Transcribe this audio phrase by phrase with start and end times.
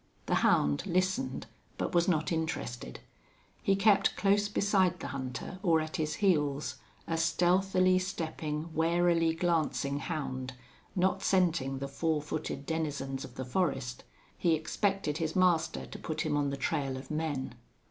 [0.25, 1.45] The hound listened,
[1.77, 3.01] but was not interested.
[3.61, 9.99] He kept close beside the hunter or at his heels, a stealthily stepping, warily glancing
[9.99, 10.53] hound,
[10.95, 14.03] not scenting the four footed denizens of the forest.
[14.35, 17.53] He expected his master to put him on the trail of men.